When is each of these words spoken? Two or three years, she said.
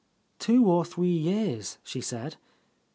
Two 0.39 0.65
or 0.67 0.83
three 0.83 1.15
years, 1.15 1.77
she 1.83 2.01
said. 2.01 2.37